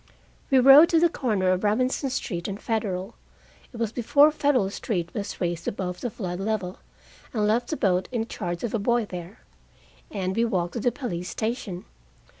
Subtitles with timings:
[0.49, 3.13] We rowed to the corner of Robinson Street and Federal
[3.71, 6.79] it was before Federal Street was raised above the flood level
[7.35, 9.41] and left the boat in charge of a boy there.
[10.09, 11.85] And we walked to the police station.